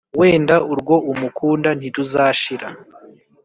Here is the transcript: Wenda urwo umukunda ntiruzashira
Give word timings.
Wenda 0.19 0.55
urwo 0.71 0.95
umukunda 1.11 1.69
ntiruzashira 1.79 2.67